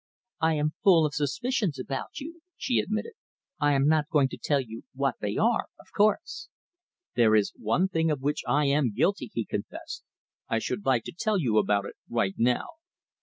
[0.39, 3.11] "I am full of suspicions about you," she admitted.
[3.59, 6.49] "I am not going to tell you what they are, of course."
[7.15, 10.03] "There is one thing of which I am guilty," he confessed.
[10.49, 12.65] "I should like to tell you about it right now."